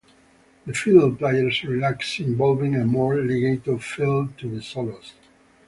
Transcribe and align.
The 0.65 0.73
fiddle 0.73 1.13
players 1.15 1.63
relax, 1.63 2.19
involving 2.19 2.75
a 2.75 2.85
more 2.85 3.17
legato 3.21 3.77
feel 3.77 4.29
to 4.39 4.49
the 4.49 4.59
solos. 4.63 5.13